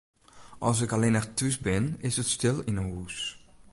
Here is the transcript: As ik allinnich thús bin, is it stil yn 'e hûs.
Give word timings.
As 0.69 0.79
ik 0.85 0.91
allinnich 0.95 1.29
thús 1.37 1.55
bin, 1.65 1.85
is 2.07 2.15
it 2.21 2.29
stil 2.35 2.57
yn 2.69 2.79
'e 2.81 2.85
hûs. 2.89 3.17